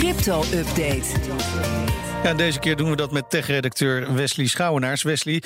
[0.00, 1.02] Crypto-update.
[2.22, 5.02] Ja, deze keer doen we dat met tech-redacteur Wesley Schouwenaars.
[5.02, 5.42] Wesley, uh,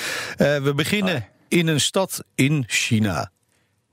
[0.57, 3.31] we beginnen in een stad in China.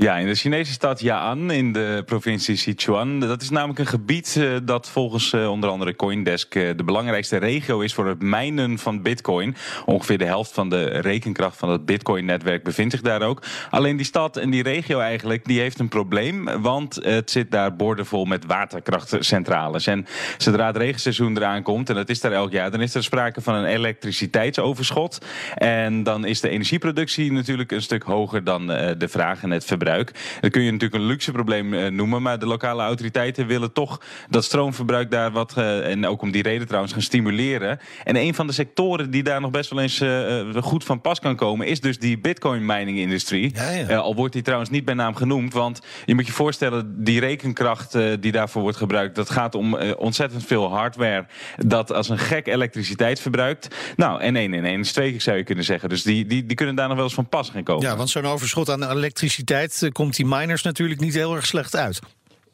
[0.01, 3.19] Ja, in de Chinese stad Ya'an in de provincie Sichuan.
[3.19, 7.37] Dat is namelijk een gebied uh, dat volgens uh, onder andere Coindesk uh, de belangrijkste
[7.37, 9.55] regio is voor het mijnen van bitcoin.
[9.85, 13.43] Ongeveer de helft van de rekenkracht van het bitcoin-netwerk bevindt zich daar ook.
[13.69, 16.61] Alleen die stad en die regio eigenlijk, die heeft een probleem.
[16.61, 19.87] Want het zit daar boordevol met waterkrachtcentrales.
[19.87, 20.05] En
[20.37, 23.41] zodra het regenseizoen eraan komt, en dat is daar elk jaar, dan is er sprake
[23.41, 25.25] van een elektriciteitsoverschot.
[25.55, 29.89] En dan is de energieproductie natuurlijk een stuk hoger dan de vraag en het verbruik.
[29.95, 32.21] Dat kun je natuurlijk een luxe probleem uh, noemen.
[32.21, 35.53] Maar de lokale autoriteiten willen toch dat stroomverbruik daar wat.
[35.57, 37.79] Uh, en ook om die reden trouwens gaan stimuleren.
[38.03, 41.19] En een van de sectoren die daar nog best wel eens uh, goed van pas
[41.19, 41.67] kan komen.
[41.67, 43.51] is dus die bitcoin mining industrie.
[43.55, 43.95] Ja, ja.
[43.97, 45.53] al wordt die trouwens niet bij naam genoemd.
[45.53, 49.15] Want je moet je voorstellen, die rekenkracht die daarvoor wordt gebruikt.
[49.15, 51.25] dat gaat om ontzettend veel hardware.
[51.57, 53.75] dat als een gek elektriciteit verbruikt.
[53.95, 55.89] Nou, en één en één is twee, zou je kunnen zeggen.
[55.89, 57.83] Dus die, die, die kunnen daar nog wel eens van pas gaan komen.
[57.83, 61.99] Ja, want zo'n overschot aan elektriciteit komt die miners natuurlijk niet heel erg slecht uit.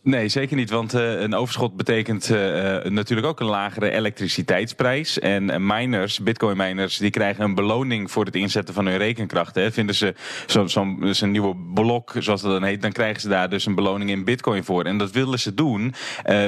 [0.08, 0.70] Nee, zeker niet.
[0.70, 2.38] Want uh, een overschot betekent uh,
[2.84, 5.20] natuurlijk ook een lagere elektriciteitsprijs.
[5.20, 9.56] En miners, bitcoin miners, die krijgen een beloning voor het inzetten van hun rekenkracht.
[9.56, 9.72] Hè.
[9.72, 10.14] Vinden ze
[10.46, 13.76] zo'n zo, dus nieuwe blok, zoals dat dan heet, dan krijgen ze daar dus een
[13.76, 14.84] beloning in bitcoin voor.
[14.84, 15.94] En dat willen ze doen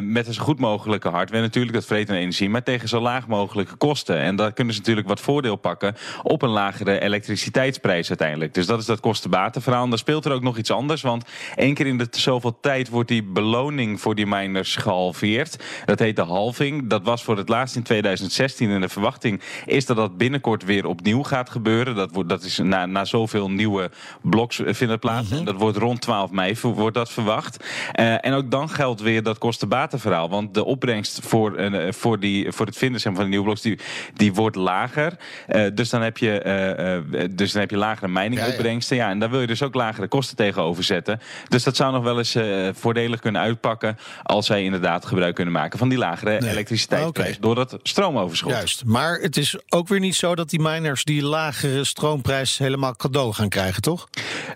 [0.02, 1.42] met een zo goed mogelijke hardware.
[1.44, 4.18] Natuurlijk, dat vreet een energie, maar tegen zo laag mogelijke kosten.
[4.18, 8.54] En daar kunnen ze natuurlijk wat voordeel pakken op een lagere elektriciteitsprijs uiteindelijk.
[8.54, 9.84] Dus dat is dat kostenbatenverhaal.
[9.84, 11.24] En dan speelt er ook nog iets anders, want
[11.56, 15.64] één keer in de zoveel tijd wordt die beloning beloning voor die miners gehalveerd.
[15.86, 16.90] Dat heet de halving.
[16.90, 18.70] Dat was voor het laatst in 2016.
[18.70, 21.96] En de verwachting is dat dat binnenkort weer opnieuw gaat gebeuren.
[21.96, 23.90] Dat, wordt, dat is na, na zoveel nieuwe
[24.22, 25.30] bloks eh, vinden plaats.
[25.30, 27.66] Mm Dat wordt rond 12 mei wordt dat verwacht.
[28.00, 30.30] Uh, en ook dan geldt weer dat kostenbatenverhaal.
[30.30, 33.80] Want de opbrengst voor, uh, voor, die, voor het vinden van de nieuwe bloks, die,
[34.14, 35.14] die wordt lager.
[35.50, 38.96] Uh, dus, dan heb je, dus dan heb je lagere mijningopbrengsten.
[38.96, 39.08] Ja, ja.
[39.08, 41.20] ja, en daar wil je dus ook lagere kosten tegenover zetten.
[41.48, 42.38] Dus dat zou nog wel eens
[42.80, 46.50] voordelig kunnen uitpakken als zij inderdaad gebruik kunnen maken van die lagere nee.
[46.50, 47.42] elektriciteitsprijs okay.
[47.42, 48.52] door dat stroomoverschot.
[48.52, 52.96] Juist, maar het is ook weer niet zo dat die miners die lagere stroomprijs helemaal
[52.96, 54.10] cadeau gaan krijgen, toch?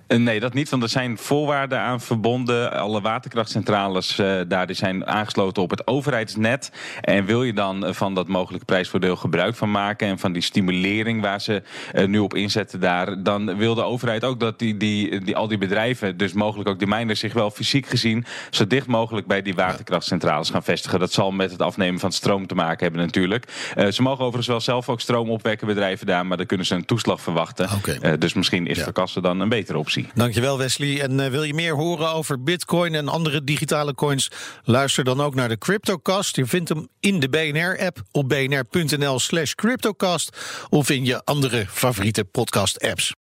[0.07, 2.71] Nee, dat niet, want er zijn voorwaarden aan verbonden.
[2.71, 6.71] Alle waterkrachtcentrales uh, daar die zijn aangesloten op het overheidsnet.
[7.01, 11.21] En wil je dan van dat mogelijke prijsvoordeel gebruik van maken en van die stimulering
[11.21, 11.63] waar ze
[11.93, 15.47] uh, nu op inzetten daar, dan wil de overheid ook dat die, die, die, al
[15.47, 18.25] die bedrijven, dus mogelijk ook die miners, zich wel fysiek gezien
[18.63, 20.99] zo dicht mogelijk bij die waterkrachtcentrales gaan vestigen.
[20.99, 23.45] Dat zal met het afnemen van stroom te maken hebben natuurlijk.
[23.77, 26.75] Uh, ze mogen overigens wel zelf ook stroom opwekken, bedrijven daar, maar dan kunnen ze
[26.75, 27.69] een toeslag verwachten.
[27.71, 27.97] Okay.
[28.01, 28.83] Uh, dus misschien is ja.
[28.83, 30.07] verkassen dan een betere optie.
[30.13, 31.01] Dankjewel Wesley.
[31.01, 34.31] En uh, wil je meer horen over bitcoin en andere digitale coins?
[34.63, 36.35] Luister dan ook naar de CryptoCast.
[36.35, 40.37] Je vindt hem in de BNR-app op bnr.nl slash CryptoCast
[40.69, 43.11] of in je andere favoriete podcast-apps.